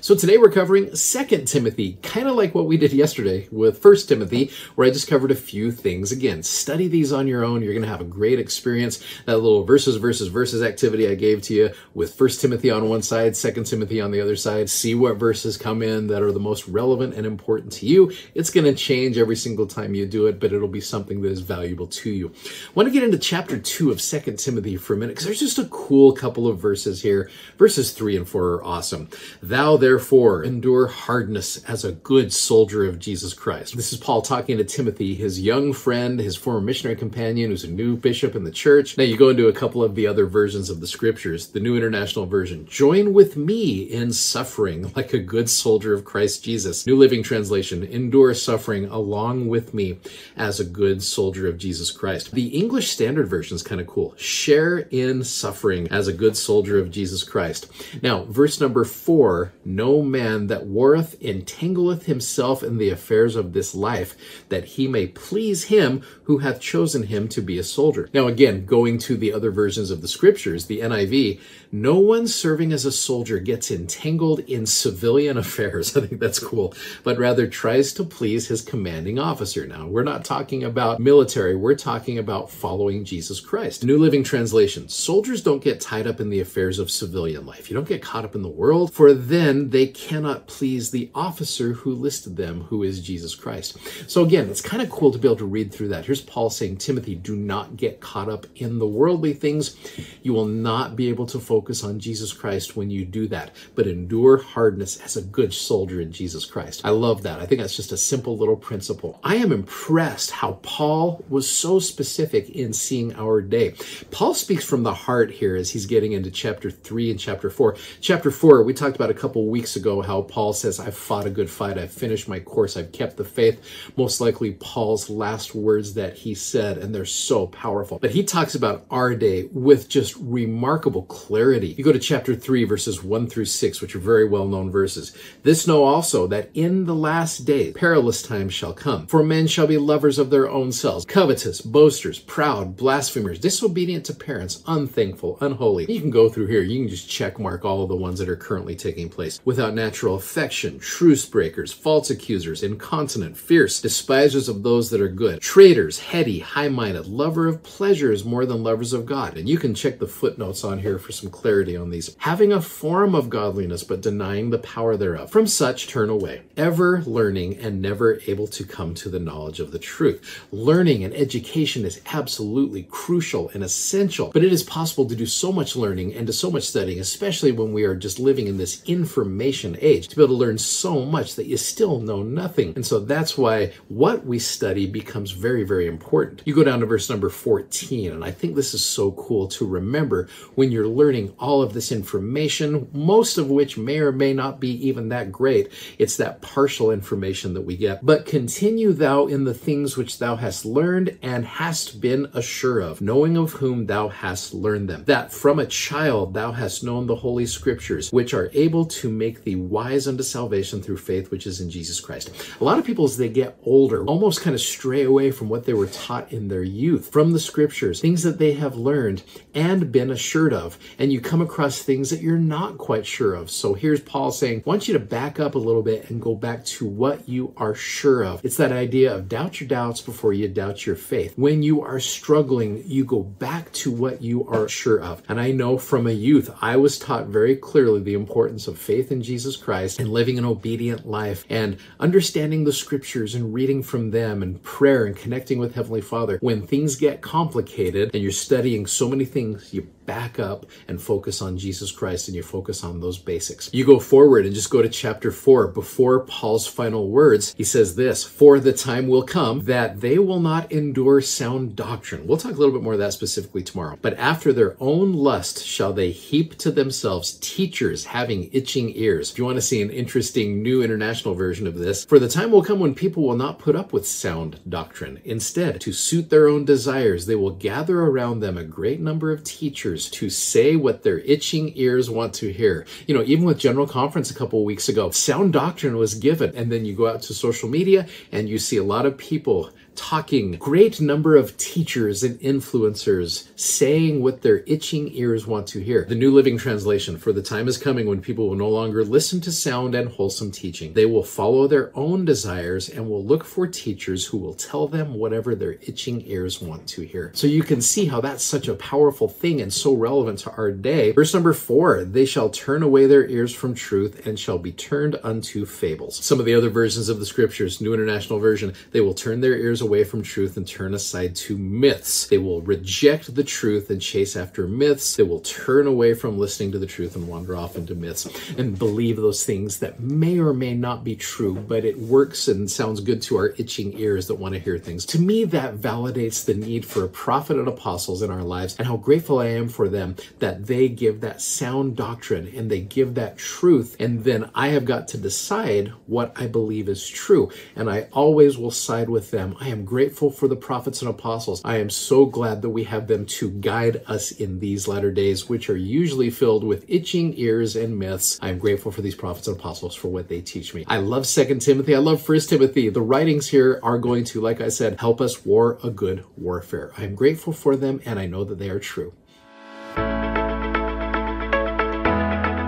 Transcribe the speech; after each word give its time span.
So 0.00 0.14
today 0.14 0.38
we're 0.38 0.50
covering 0.50 0.94
Second 0.94 1.46
Timothy, 1.46 1.98
kind 2.02 2.28
of 2.28 2.36
like 2.36 2.54
what 2.54 2.66
we 2.66 2.76
did 2.76 2.92
yesterday 2.92 3.48
with 3.50 3.78
First 3.78 4.08
Timothy, 4.08 4.50
where 4.74 4.86
I 4.86 4.90
just 4.90 5.08
covered 5.08 5.30
a 5.30 5.34
few 5.36 5.72
things. 5.72 6.12
Again, 6.12 6.42
study 6.42 6.88
these 6.88 7.12
on 7.12 7.26
your 7.26 7.44
own. 7.44 7.60
You're 7.60 7.74
going 7.74 7.82
to 7.82 7.88
have 7.88 8.00
a 8.00 8.04
great 8.04 8.38
experience. 8.38 9.04
That 9.26 9.38
little 9.38 9.64
verses 9.64 9.96
versus 9.96 10.28
verses 10.28 10.62
activity 10.62 11.08
I 11.08 11.16
gave 11.16 11.42
to 11.42 11.54
you 11.54 11.70
with 11.92 12.14
First 12.14 12.40
Timothy 12.40 12.70
on 12.70 12.88
one 12.88 13.02
side, 13.02 13.36
Second 13.36 13.64
Timothy 13.64 14.00
on 14.00 14.10
the 14.10 14.20
other 14.20 14.36
side. 14.36 14.70
See 14.70 14.94
what 14.94 15.16
verses 15.16 15.56
come 15.56 15.82
in 15.82 16.06
that 16.06 16.22
are 16.22 16.32
the 16.32 16.40
most 16.40 16.68
relevant 16.68 17.14
and 17.14 17.26
important 17.26 17.72
to 17.74 17.86
you. 17.86 18.12
It's 18.34 18.50
going 18.50 18.66
to 18.66 18.74
change 18.74 19.18
every 19.18 19.36
single 19.36 19.66
time 19.66 19.94
you 19.94 20.06
do 20.06 20.26
it, 20.26 20.38
but 20.40 20.52
it'll 20.52 20.68
be 20.68 20.80
something 20.80 21.20
that 21.22 21.32
is 21.32 21.40
valuable 21.40 21.88
to 21.88 22.10
you. 22.10 22.32
I 22.44 22.72
want 22.74 22.86
to 22.86 22.92
get 22.92 23.02
into 23.02 23.18
chapter 23.18 23.58
two 23.58 23.90
of 23.90 24.00
Second 24.00 24.38
Timothy 24.38 24.76
for 24.76 24.94
a 24.94 24.96
minute 24.96 25.12
because 25.12 25.26
there's 25.26 25.40
just 25.40 25.58
a 25.58 25.66
cool 25.66 26.12
couple 26.12 26.46
of 26.46 26.58
verses 26.58 27.02
here. 27.02 27.28
Verses 27.58 27.92
three 27.92 28.16
and 28.16 28.28
four 28.28 28.54
are 28.54 28.64
awesome. 28.64 29.08
Thou 29.42 29.76
therefore 29.80 30.44
endure 30.44 30.86
hardness 30.86 31.64
as 31.64 31.84
a 31.84 31.92
good 31.92 32.32
soldier 32.32 32.86
of 32.86 32.98
Jesus 32.98 33.32
Christ. 33.32 33.76
This 33.76 33.92
is 33.92 33.98
Paul 33.98 34.22
talking 34.22 34.58
to 34.58 34.64
Timothy, 34.64 35.14
his 35.14 35.40
young 35.40 35.72
friend, 35.72 36.20
his 36.20 36.36
former 36.36 36.60
missionary 36.60 36.96
companion, 36.96 37.50
who's 37.50 37.64
a 37.64 37.70
new 37.70 37.96
bishop 37.96 38.36
in 38.36 38.44
the 38.44 38.50
church. 38.50 38.96
Now 38.96 39.04
you 39.04 39.16
go 39.16 39.30
into 39.30 39.48
a 39.48 39.52
couple 39.52 39.82
of 39.82 39.94
the 39.94 40.06
other 40.06 40.26
versions 40.26 40.70
of 40.70 40.80
the 40.80 40.86
scriptures. 40.86 41.48
The 41.48 41.60
New 41.60 41.76
International 41.76 42.26
Version. 42.26 42.66
Join 42.66 43.12
with 43.12 43.36
me 43.36 43.82
in 43.82 44.12
suffering 44.12 44.92
like 44.94 45.12
a 45.12 45.18
good 45.18 45.48
soldier 45.50 45.94
of 45.94 46.04
Christ 46.04 46.44
Jesus. 46.44 46.86
New 46.86 46.96
Living 46.96 47.22
Translation. 47.22 47.82
Endure 47.82 48.34
suffering 48.34 48.84
along 48.86 49.48
with 49.48 49.74
me 49.74 49.98
as 50.36 50.60
a 50.60 50.64
good 50.64 51.02
soldier 51.02 51.48
of 51.48 51.58
Jesus 51.58 51.90
Christ. 51.90 52.32
The 52.32 52.48
English 52.48 52.90
Standard 52.90 53.28
Version 53.28 53.54
is 53.54 53.62
kind 53.62 53.80
of 53.80 53.86
cool. 53.86 54.14
Share 54.16 54.78
in 54.90 55.24
suffering 55.24 55.88
as 55.88 56.08
a 56.08 56.12
good 56.12 56.36
soldier 56.36 56.78
of 56.78 56.90
Jesus 56.90 57.22
Christ. 57.22 57.70
Now, 58.02 58.24
verse 58.24 58.60
number 58.60 58.84
four 58.84 59.52
no 59.76 60.02
man 60.02 60.48
that 60.48 60.66
warreth 60.66 61.18
entangleth 61.20 62.04
himself 62.04 62.62
in 62.62 62.78
the 62.78 62.90
affairs 62.90 63.36
of 63.36 63.52
this 63.52 63.74
life, 63.74 64.16
that 64.48 64.64
he 64.64 64.88
may 64.88 65.06
please 65.06 65.64
him 65.64 66.02
who 66.24 66.38
hath 66.38 66.60
chosen 66.60 67.04
him 67.04 67.28
to 67.28 67.40
be 67.40 67.58
a 67.58 67.64
soldier. 67.64 68.08
Now, 68.12 68.26
again, 68.26 68.66
going 68.66 68.98
to 68.98 69.16
the 69.16 69.32
other 69.32 69.50
versions 69.50 69.90
of 69.90 70.02
the 70.02 70.08
scriptures, 70.08 70.66
the 70.66 70.80
NIV, 70.80 71.40
no 71.72 71.98
one 71.98 72.26
serving 72.26 72.72
as 72.72 72.84
a 72.84 72.92
soldier 72.92 73.38
gets 73.38 73.70
entangled 73.70 74.40
in 74.40 74.66
civilian 74.66 75.36
affairs. 75.44 75.96
I 75.96 76.00
think 76.06 76.20
that's 76.20 76.38
cool, 76.38 76.74
but 77.04 77.18
rather 77.18 77.46
tries 77.46 77.92
to 77.94 78.04
please 78.04 78.48
his 78.48 78.62
commanding 78.62 79.18
officer. 79.18 79.66
Now, 79.66 79.86
we're 79.86 80.02
not 80.02 80.24
talking 80.24 80.64
about 80.64 81.00
military, 81.00 81.56
we're 81.56 81.74
talking 81.74 82.18
about 82.18 82.50
following 82.50 83.04
Jesus 83.04 83.40
Christ. 83.40 83.84
New 83.84 83.98
Living 83.98 84.24
Translation 84.24 84.88
Soldiers 84.88 85.42
don't 85.42 85.62
get 85.62 85.80
tied 85.80 86.06
up 86.06 86.20
in 86.20 86.30
the 86.30 86.40
affairs 86.40 86.78
of 86.78 86.90
civilian 86.90 87.46
life. 87.46 87.70
You 87.70 87.74
don't 87.74 87.88
get 87.88 88.02
caught 88.02 88.24
up 88.24 88.34
in 88.34 88.42
the 88.42 88.48
world, 88.48 88.92
for 88.92 89.12
then 89.50 89.70
they 89.70 89.86
cannot 89.86 90.46
please 90.46 90.90
the 90.90 91.10
officer 91.12 91.72
who 91.72 91.92
listed 91.92 92.36
them, 92.36 92.62
who 92.62 92.84
is 92.84 93.00
Jesus 93.00 93.34
Christ. 93.34 93.76
So, 94.08 94.22
again, 94.22 94.48
it's 94.48 94.60
kind 94.60 94.80
of 94.80 94.90
cool 94.90 95.10
to 95.10 95.18
be 95.18 95.26
able 95.26 95.36
to 95.36 95.44
read 95.44 95.72
through 95.72 95.88
that. 95.88 96.04
Here's 96.04 96.20
Paul 96.20 96.50
saying, 96.50 96.76
Timothy, 96.76 97.16
do 97.16 97.34
not 97.34 97.76
get 97.76 98.00
caught 98.00 98.28
up 98.28 98.46
in 98.54 98.78
the 98.78 98.86
worldly 98.86 99.32
things. 99.32 99.76
You 100.22 100.34
will 100.34 100.46
not 100.46 100.94
be 100.94 101.08
able 101.08 101.26
to 101.26 101.40
focus 101.40 101.82
on 101.82 101.98
Jesus 101.98 102.32
Christ 102.32 102.76
when 102.76 102.90
you 102.90 103.04
do 103.04 103.26
that, 103.28 103.50
but 103.74 103.88
endure 103.88 104.36
hardness 104.36 105.00
as 105.00 105.16
a 105.16 105.22
good 105.22 105.52
soldier 105.52 106.00
in 106.00 106.12
Jesus 106.12 106.44
Christ. 106.44 106.82
I 106.84 106.90
love 106.90 107.24
that. 107.24 107.40
I 107.40 107.46
think 107.46 107.60
that's 107.60 107.76
just 107.76 107.92
a 107.92 107.96
simple 107.96 108.36
little 108.36 108.56
principle. 108.56 109.18
I 109.24 109.36
am 109.36 109.50
impressed 109.50 110.30
how 110.30 110.60
Paul 110.62 111.24
was 111.28 111.48
so 111.50 111.80
specific 111.80 112.50
in 112.50 112.72
seeing 112.72 113.16
our 113.16 113.40
day. 113.40 113.74
Paul 114.12 114.34
speaks 114.34 114.64
from 114.64 114.84
the 114.84 114.94
heart 114.94 115.32
here 115.32 115.56
as 115.56 115.70
he's 115.70 115.86
getting 115.86 116.12
into 116.12 116.30
chapter 116.30 116.70
3 116.70 117.10
and 117.10 117.18
chapter 117.18 117.50
4. 117.50 117.76
Chapter 118.00 118.30
4, 118.30 118.62
we 118.62 118.74
talked 118.74 118.94
about 118.94 119.10
a 119.10 119.14
couple 119.14 119.39
weeks 119.48 119.76
ago 119.76 120.02
how 120.02 120.22
Paul 120.22 120.52
says, 120.52 120.80
I've 120.80 120.96
fought 120.96 121.26
a 121.26 121.30
good 121.30 121.50
fight, 121.50 121.78
I've 121.78 121.92
finished 121.92 122.28
my 122.28 122.40
course, 122.40 122.76
I've 122.76 122.92
kept 122.92 123.16
the 123.16 123.24
faith. 123.24 123.60
Most 123.96 124.20
likely 124.20 124.52
Paul's 124.52 125.10
last 125.10 125.54
words 125.54 125.94
that 125.94 126.16
he 126.16 126.34
said, 126.34 126.78
and 126.78 126.94
they're 126.94 127.04
so 127.04 127.46
powerful. 127.46 127.98
But 127.98 128.10
he 128.10 128.22
talks 128.24 128.54
about 128.54 128.84
our 128.90 129.14
day 129.14 129.48
with 129.52 129.88
just 129.88 130.16
remarkable 130.16 131.02
clarity. 131.02 131.68
You 131.78 131.84
go 131.84 131.92
to 131.92 131.98
chapter 131.98 132.34
3, 132.34 132.64
verses 132.64 133.02
1 133.02 133.28
through 133.28 133.44
6, 133.46 133.80
which 133.80 133.94
are 133.94 134.00
very 134.00 134.28
well 134.28 134.46
known 134.46 134.70
verses. 134.70 135.16
This 135.42 135.66
know 135.66 135.84
also 135.84 136.26
that 136.28 136.50
in 136.54 136.86
the 136.86 136.94
last 136.94 137.44
days 137.44 137.74
perilous 137.74 138.22
times 138.22 138.54
shall 138.54 138.72
come. 138.72 139.06
For 139.06 139.22
men 139.22 139.46
shall 139.46 139.66
be 139.66 139.78
lovers 139.78 140.18
of 140.18 140.30
their 140.30 140.48
own 140.48 140.72
selves, 140.72 141.04
covetous, 141.04 141.60
boasters, 141.60 142.18
proud, 142.18 142.76
blasphemers, 142.76 143.38
disobedient 143.38 144.04
to 144.06 144.14
parents, 144.14 144.62
unthankful, 144.66 145.38
unholy. 145.40 145.90
You 145.92 146.00
can 146.00 146.10
go 146.10 146.28
through 146.28 146.46
here, 146.46 146.62
you 146.62 146.80
can 146.80 146.88
just 146.88 147.08
check 147.08 147.38
mark 147.38 147.64
all 147.64 147.82
of 147.82 147.88
the 147.88 147.96
ones 147.96 148.18
that 148.18 148.28
are 148.28 148.36
currently 148.36 148.76
taking 148.76 149.08
place. 149.08 149.29
Without 149.44 149.74
natural 149.74 150.16
affection, 150.16 150.78
truce 150.78 151.26
breakers, 151.26 151.72
false 151.72 152.10
accusers, 152.10 152.62
incontinent, 152.62 153.36
fierce, 153.36 153.80
despisers 153.80 154.48
of 154.48 154.62
those 154.62 154.90
that 154.90 155.00
are 155.00 155.08
good, 155.08 155.40
traitors, 155.40 155.98
heady, 155.98 156.40
high 156.40 156.68
minded, 156.68 157.06
lover 157.06 157.46
of 157.46 157.62
pleasures 157.62 158.24
more 158.24 158.46
than 158.46 158.62
lovers 158.62 158.92
of 158.92 159.06
God. 159.06 159.36
And 159.36 159.48
you 159.48 159.58
can 159.58 159.74
check 159.74 159.98
the 159.98 160.06
footnotes 160.06 160.64
on 160.64 160.78
here 160.78 160.98
for 160.98 161.12
some 161.12 161.30
clarity 161.30 161.76
on 161.76 161.90
these. 161.90 162.16
Having 162.18 162.52
a 162.52 162.60
form 162.60 163.14
of 163.14 163.30
godliness, 163.30 163.84
but 163.84 164.00
denying 164.00 164.50
the 164.50 164.58
power 164.58 164.96
thereof. 164.96 165.30
From 165.30 165.46
such 165.46 165.88
turn 165.88 166.10
away, 166.10 166.42
ever 166.56 167.02
learning 167.02 167.58
and 167.58 167.80
never 167.80 168.20
able 168.26 168.46
to 168.48 168.64
come 168.64 168.94
to 168.94 169.08
the 169.08 169.20
knowledge 169.20 169.60
of 169.60 169.70
the 169.70 169.78
truth. 169.78 170.42
Learning 170.50 171.04
and 171.04 171.14
education 171.14 171.84
is 171.84 172.00
absolutely 172.12 172.84
crucial 172.84 173.50
and 173.50 173.62
essential, 173.62 174.30
but 174.32 174.44
it 174.44 174.52
is 174.52 174.62
possible 174.62 175.06
to 175.06 175.16
do 175.16 175.26
so 175.26 175.52
much 175.52 175.76
learning 175.76 176.14
and 176.14 176.26
to 176.26 176.32
so 176.32 176.50
much 176.50 176.64
studying, 176.64 176.98
especially 176.98 177.52
when 177.52 177.72
we 177.72 177.84
are 177.84 177.94
just 177.94 178.18
living 178.18 178.46
in 178.46 178.56
this 178.56 178.82
information 178.84 179.19
age, 179.24 180.08
to 180.08 180.16
be 180.16 180.22
able 180.22 180.34
to 180.34 180.38
learn 180.38 180.58
so 180.58 181.04
much 181.04 181.36
that 181.36 181.46
you 181.46 181.56
still 181.56 182.00
know 182.00 182.22
nothing. 182.22 182.72
And 182.76 182.86
so 182.86 183.00
that's 183.00 183.36
why 183.36 183.72
what 183.88 184.24
we 184.24 184.38
study 184.38 184.86
becomes 184.86 185.30
very, 185.30 185.64
very 185.64 185.86
important. 185.86 186.42
You 186.44 186.54
go 186.54 186.64
down 186.64 186.80
to 186.80 186.86
verse 186.86 187.10
number 187.10 187.28
14, 187.28 188.12
and 188.12 188.24
I 188.24 188.30
think 188.30 188.54
this 188.54 188.74
is 188.74 188.84
so 188.84 189.12
cool 189.12 189.48
to 189.48 189.66
remember 189.66 190.28
when 190.54 190.70
you're 190.70 190.86
learning 190.86 191.34
all 191.38 191.62
of 191.62 191.72
this 191.72 191.92
information, 191.92 192.88
most 192.92 193.38
of 193.38 193.50
which 193.50 193.76
may 193.76 193.98
or 193.98 194.12
may 194.12 194.32
not 194.32 194.60
be 194.60 194.86
even 194.86 195.08
that 195.10 195.32
great. 195.32 195.72
It's 195.98 196.16
that 196.18 196.40
partial 196.40 196.90
information 196.90 197.54
that 197.54 197.62
we 197.62 197.76
get. 197.76 198.04
But 198.04 198.26
continue 198.26 198.92
thou 198.92 199.26
in 199.26 199.44
the 199.44 199.54
things 199.54 199.96
which 199.96 200.18
thou 200.18 200.36
hast 200.36 200.64
learned 200.64 201.18
and 201.22 201.44
hast 201.44 202.00
been 202.00 202.28
assured 202.34 202.82
of, 202.82 203.00
knowing 203.00 203.36
of 203.36 203.52
whom 203.52 203.86
thou 203.86 204.08
hast 204.08 204.54
learned 204.54 204.88
them, 204.88 205.04
that 205.04 205.32
from 205.32 205.58
a 205.58 205.66
child 205.66 206.34
thou 206.34 206.52
hast 206.52 206.84
known 206.84 207.06
the 207.06 207.16
holy 207.16 207.46
scriptures, 207.46 208.10
which 208.12 208.34
are 208.34 208.50
able 208.52 208.84
to 208.86 209.09
make 209.10 209.44
thee 209.44 209.56
wise 209.56 210.06
unto 210.08 210.22
salvation 210.22 210.82
through 210.82 210.98
faith 210.98 211.30
which 211.30 211.46
is 211.46 211.60
in 211.60 211.70
Jesus 211.70 212.00
Christ. 212.00 212.30
A 212.60 212.64
lot 212.64 212.78
of 212.78 212.84
people, 212.84 213.04
as 213.04 213.16
they 213.16 213.28
get 213.28 213.58
older, 213.64 214.04
almost 214.04 214.40
kind 214.40 214.54
of 214.54 214.60
stray 214.60 215.02
away 215.02 215.30
from 215.30 215.48
what 215.48 215.64
they 215.64 215.74
were 215.74 215.86
taught 215.86 216.32
in 216.32 216.48
their 216.48 216.62
youth, 216.62 217.10
from 217.10 217.32
the 217.32 217.40
scriptures, 217.40 218.00
things 218.00 218.22
that 218.22 218.38
they 218.38 218.52
have 218.52 218.76
learned 218.76 219.22
and 219.54 219.92
been 219.92 220.10
assured 220.10 220.52
of. 220.52 220.78
And 220.98 221.12
you 221.12 221.20
come 221.20 221.40
across 221.40 221.80
things 221.80 222.10
that 222.10 222.20
you're 222.20 222.38
not 222.38 222.78
quite 222.78 223.06
sure 223.06 223.34
of. 223.34 223.50
So 223.50 223.74
here's 223.74 224.00
Paul 224.00 224.30
saying, 224.30 224.60
I 224.60 224.68
want 224.68 224.88
you 224.88 224.94
to 224.94 225.00
back 225.00 225.40
up 225.40 225.54
a 225.54 225.58
little 225.58 225.82
bit 225.82 226.10
and 226.10 226.20
go 226.20 226.34
back 226.34 226.64
to 226.66 226.86
what 226.86 227.28
you 227.28 227.54
are 227.56 227.74
sure 227.74 228.24
of. 228.24 228.44
It's 228.44 228.56
that 228.56 228.72
idea 228.72 229.14
of 229.14 229.28
doubt 229.28 229.60
your 229.60 229.68
doubts 229.68 230.00
before 230.00 230.32
you 230.32 230.48
doubt 230.48 230.86
your 230.86 230.96
faith. 230.96 231.32
When 231.36 231.62
you 231.62 231.82
are 231.82 232.00
struggling, 232.00 232.82
you 232.86 233.04
go 233.04 233.22
back 233.22 233.72
to 233.72 233.90
what 233.90 234.22
you 234.22 234.46
are 234.48 234.68
sure 234.68 235.00
of. 235.00 235.22
And 235.28 235.40
I 235.40 235.52
know 235.52 235.78
from 235.78 236.06
a 236.06 236.12
youth, 236.12 236.50
I 236.60 236.76
was 236.76 236.98
taught 236.98 237.26
very 237.26 237.56
clearly 237.56 238.00
the 238.00 238.14
importance 238.14 238.66
of 238.66 238.78
faith 238.78 238.99
in 239.08 239.22
Jesus 239.22 239.56
Christ 239.56 239.98
and 239.98 240.12
living 240.12 240.38
an 240.38 240.44
obedient 240.44 241.08
life 241.08 241.44
and 241.48 241.76
understanding 241.98 242.64
the 242.64 242.72
scriptures 242.72 243.34
and 243.34 243.54
reading 243.54 243.82
from 243.82 244.10
them 244.10 244.42
and 244.42 244.62
prayer 244.62 245.06
and 245.06 245.16
connecting 245.16 245.58
with 245.58 245.74
Heavenly 245.74 246.00
Father. 246.00 246.38
When 246.40 246.66
things 246.66 246.96
get 246.96 247.20
complicated 247.20 248.10
and 248.12 248.22
you're 248.22 248.32
studying 248.32 248.86
so 248.86 249.08
many 249.08 249.24
things, 249.24 249.72
you 249.72 249.88
back 250.10 250.40
up 250.40 250.66
and 250.88 251.00
focus 251.00 251.40
on 251.40 251.56
Jesus 251.56 251.92
Christ 251.92 252.26
and 252.26 252.34
you 252.34 252.42
focus 252.42 252.82
on 252.82 253.00
those 253.00 253.16
basics. 253.16 253.70
You 253.72 253.84
go 253.84 254.00
forward 254.00 254.44
and 254.44 254.52
just 254.52 254.68
go 254.68 254.82
to 254.82 254.88
chapter 254.88 255.30
4. 255.30 255.68
Before 255.68 256.24
Paul's 256.24 256.66
final 256.66 257.10
words, 257.10 257.54
he 257.56 257.62
says 257.62 257.94
this 257.94 258.24
For 258.24 258.58
the 258.58 258.72
time 258.72 259.06
will 259.06 259.22
come 259.22 259.64
that 259.66 260.00
they 260.00 260.18
will 260.18 260.40
not 260.40 260.72
endure 260.72 261.20
sound 261.20 261.76
doctrine. 261.76 262.26
We'll 262.26 262.38
talk 262.38 262.56
a 262.56 262.58
little 262.58 262.74
bit 262.74 262.82
more 262.82 262.94
of 262.94 262.98
that 262.98 263.12
specifically 263.12 263.62
tomorrow. 263.62 263.98
But 264.02 264.18
after 264.18 264.52
their 264.52 264.76
own 264.80 265.12
lust 265.12 265.64
shall 265.64 265.92
they 265.92 266.10
heap 266.10 266.58
to 266.58 266.72
themselves 266.72 267.38
teachers 267.40 268.06
having 268.06 268.50
itching 268.52 268.89
itching 268.90 269.02
ears. 269.02 269.30
If 269.30 269.38
you 269.38 269.44
want 269.44 269.56
to 269.56 269.62
see 269.62 269.82
an 269.82 269.90
interesting 269.90 270.62
new 270.62 270.82
international 270.82 271.34
version 271.34 271.66
of 271.66 271.76
this, 271.76 272.04
for 272.04 272.18
the 272.18 272.28
time 272.28 272.50
will 272.50 272.62
come 272.62 272.80
when 272.80 272.94
people 272.94 273.22
will 273.22 273.36
not 273.36 273.58
put 273.58 273.76
up 273.76 273.92
with 273.92 274.06
sound 274.06 274.60
doctrine. 274.68 275.20
Instead, 275.24 275.80
to 275.80 275.92
suit 275.92 276.30
their 276.30 276.48
own 276.48 276.64
desires, 276.64 277.26
they 277.26 277.34
will 277.34 277.50
gather 277.50 278.00
around 278.00 278.40
them 278.40 278.56
a 278.56 278.64
great 278.64 279.00
number 279.00 279.32
of 279.32 279.44
teachers 279.44 280.08
to 280.10 280.30
say 280.30 280.76
what 280.76 281.02
their 281.02 281.18
itching 281.20 281.72
ears 281.76 282.10
want 282.10 282.34
to 282.34 282.52
hear. 282.52 282.86
You 283.06 283.14
know, 283.14 283.24
even 283.24 283.44
with 283.44 283.58
General 283.58 283.86
Conference 283.86 284.30
a 284.30 284.34
couple 284.34 284.64
weeks 284.64 284.88
ago, 284.88 285.10
sound 285.10 285.52
doctrine 285.52 285.96
was 285.96 286.14
given, 286.14 286.54
and 286.56 286.70
then 286.70 286.84
you 286.84 286.94
go 286.94 287.08
out 287.08 287.22
to 287.22 287.34
social 287.34 287.68
media 287.68 288.06
and 288.32 288.48
you 288.48 288.58
see 288.58 288.76
a 288.76 288.84
lot 288.84 289.06
of 289.06 289.16
people 289.16 289.70
talking, 290.00 290.52
great 290.52 290.98
number 290.98 291.36
of 291.36 291.54
teachers 291.58 292.22
and 292.22 292.40
influencers 292.40 293.46
saying 293.54 294.22
what 294.22 294.40
their 294.40 294.64
itching 294.66 295.10
ears 295.12 295.46
want 295.46 295.66
to 295.66 295.78
hear. 295.78 296.06
The 296.08 296.14
New 296.14 296.32
Living 296.32 296.56
Translation 296.56 297.18
For 297.18 297.34
the 297.34 297.42
time 297.42 297.68
is 297.68 297.76
coming 297.76 298.06
when 298.06 298.22
people 298.22 298.48
will 298.48 298.56
no 298.56 298.70
longer 298.70 299.04
listen 299.04 299.42
to 299.42 299.52
sound 299.52 299.94
and 299.94 300.08
wholesome 300.08 300.52
teaching. 300.52 300.94
They 300.94 301.04
will 301.04 301.22
follow 301.22 301.66
their 301.66 301.94
own 301.94 302.24
desires 302.24 302.88
and 302.88 303.10
will 303.10 303.22
look 303.22 303.44
for 303.44 303.66
teachers 303.66 304.24
who 304.24 304.38
will 304.38 304.54
tell 304.54 304.88
them 304.88 305.12
whatever 305.14 305.54
their 305.54 305.72
itching 305.82 306.26
ears 306.26 306.62
want 306.62 306.86
to 306.88 307.02
hear. 307.02 307.30
So 307.34 307.46
you 307.46 307.62
can 307.62 307.82
see 307.82 308.06
how 308.06 308.22
that's 308.22 308.42
such 308.42 308.68
a 308.68 308.74
powerful 308.76 309.28
thing 309.28 309.60
and 309.60 309.72
so 309.72 309.92
relevant 309.92 310.38
to 310.40 310.50
our 310.52 310.72
day. 310.72 311.12
Verse 311.12 311.34
number 311.34 311.52
four 311.52 312.04
they 312.04 312.24
shall 312.24 312.48
turn 312.48 312.82
away 312.82 313.06
their 313.06 313.28
ears 313.28 313.54
from 313.54 313.74
truth 313.74 314.26
and 314.26 314.40
shall 314.40 314.58
be 314.58 314.72
turned 314.72 315.20
unto 315.22 315.66
fables. 315.66 316.16
Some 316.24 316.40
of 316.40 316.46
the 316.46 316.54
other 316.54 316.70
versions 316.70 317.10
of 317.10 317.20
the 317.20 317.26
scriptures, 317.26 317.82
New 317.82 317.92
International 317.92 318.38
Version, 318.38 318.72
they 318.92 319.02
will 319.02 319.12
turn 319.12 319.42
their 319.42 319.56
ears 319.56 319.82
away 319.90 320.04
from 320.04 320.22
truth 320.22 320.56
and 320.56 320.68
turn 320.68 320.94
aside 320.94 321.34
to 321.34 321.58
myths. 321.58 322.28
They 322.28 322.38
will 322.38 322.62
reject 322.62 323.34
the 323.34 323.42
truth 323.42 323.90
and 323.90 324.00
chase 324.00 324.36
after 324.36 324.68
myths. 324.68 325.16
They 325.16 325.24
will 325.24 325.40
turn 325.40 325.88
away 325.88 326.14
from 326.14 326.38
listening 326.38 326.70
to 326.70 326.78
the 326.78 326.86
truth 326.86 327.16
and 327.16 327.26
wander 327.26 327.56
off 327.56 327.74
into 327.74 327.96
myths 327.96 328.28
and 328.56 328.78
believe 328.78 329.16
those 329.16 329.44
things 329.44 329.80
that 329.80 329.98
may 329.98 330.38
or 330.38 330.54
may 330.54 330.74
not 330.74 331.02
be 331.02 331.16
true, 331.16 331.56
but 331.56 331.84
it 331.84 331.98
works 331.98 332.46
and 332.46 332.70
sounds 332.70 333.00
good 333.00 333.20
to 333.22 333.36
our 333.36 333.48
itching 333.58 333.98
ears 333.98 334.28
that 334.28 334.36
want 334.36 334.54
to 334.54 334.60
hear 334.60 334.78
things. 334.78 335.04
To 335.06 335.20
me, 335.20 335.42
that 335.46 335.74
validates 335.74 336.44
the 336.44 336.54
need 336.54 336.86
for 336.86 337.02
a 337.02 337.08
prophet 337.08 337.56
and 337.56 337.66
apostles 337.66 338.22
in 338.22 338.30
our 338.30 338.44
lives 338.44 338.76
and 338.78 338.86
how 338.86 338.96
grateful 338.96 339.40
I 339.40 339.46
am 339.46 339.68
for 339.68 339.88
them 339.88 340.14
that 340.38 340.68
they 340.68 340.88
give 340.88 341.20
that 341.22 341.42
sound 341.42 341.96
doctrine 341.96 342.46
and 342.54 342.70
they 342.70 342.80
give 342.80 343.14
that 343.14 343.38
truth. 343.38 343.96
And 343.98 344.22
then 344.22 344.50
I 344.54 344.68
have 344.68 344.84
got 344.84 345.08
to 345.08 345.18
decide 345.18 345.88
what 346.06 346.32
I 346.36 346.46
believe 346.46 346.88
is 346.88 347.08
true. 347.08 347.50
And 347.74 347.90
I 347.90 348.06
always 348.12 348.56
will 348.56 348.70
side 348.70 349.10
with 349.10 349.32
them. 349.32 349.56
I 349.58 349.69
am 349.70 349.84
grateful 349.84 350.30
for 350.30 350.48
the 350.48 350.56
prophets 350.56 351.00
and 351.00 351.10
apostles. 351.10 351.62
I 351.64 351.78
am 351.78 351.90
so 351.90 352.26
glad 352.26 352.62
that 352.62 352.70
we 352.70 352.84
have 352.84 353.06
them 353.06 353.26
to 353.26 353.50
guide 353.50 354.02
us 354.06 354.30
in 354.32 354.58
these 354.58 354.86
latter 354.86 355.10
days, 355.10 355.48
which 355.48 355.70
are 355.70 355.76
usually 355.76 356.30
filled 356.30 356.64
with 356.64 356.84
itching 356.88 357.34
ears 357.38 357.76
and 357.76 357.98
myths. 357.98 358.38
I 358.42 358.50
am 358.50 358.58
grateful 358.58 358.92
for 358.92 359.02
these 359.02 359.14
prophets 359.14 359.48
and 359.48 359.56
apostles 359.56 359.94
for 359.94 360.08
what 360.08 360.28
they 360.28 360.40
teach 360.40 360.74
me. 360.74 360.84
I 360.86 360.98
love 360.98 361.26
Second 361.26 361.60
Timothy. 361.60 361.94
I 361.94 361.98
love 361.98 362.20
First 362.22 362.48
Timothy. 362.48 362.88
The 362.88 363.02
writings 363.02 363.48
here 363.48 363.80
are 363.82 363.98
going 363.98 364.24
to, 364.24 364.40
like 364.40 364.60
I 364.60 364.68
said, 364.68 365.00
help 365.00 365.20
us 365.20 365.44
war 365.44 365.78
a 365.82 365.90
good 365.90 366.24
warfare. 366.36 366.92
I 366.96 367.04
am 367.04 367.14
grateful 367.14 367.52
for 367.52 367.76
them 367.76 368.00
and 368.04 368.18
I 368.18 368.26
know 368.26 368.44
that 368.44 368.58
they 368.58 368.70
are 368.70 368.80
true. 368.80 369.14